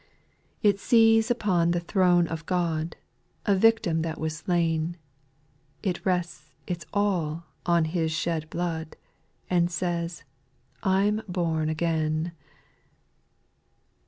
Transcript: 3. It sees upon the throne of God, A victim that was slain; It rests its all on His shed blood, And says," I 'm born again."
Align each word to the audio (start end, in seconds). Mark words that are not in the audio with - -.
3. 0.63 0.69
It 0.71 0.79
sees 0.79 1.29
upon 1.29 1.69
the 1.69 1.79
throne 1.79 2.27
of 2.27 2.47
God, 2.47 2.95
A 3.45 3.55
victim 3.55 4.01
that 4.01 4.17
was 4.19 4.35
slain; 4.37 4.97
It 5.83 6.03
rests 6.03 6.55
its 6.65 6.87
all 6.91 7.43
on 7.67 7.85
His 7.85 8.11
shed 8.11 8.49
blood, 8.49 8.95
And 9.47 9.69
says," 9.69 10.23
I 10.81 11.05
'm 11.05 11.21
born 11.27 11.69
again." 11.69 12.31